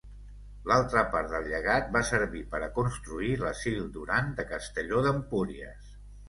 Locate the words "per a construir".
2.53-3.29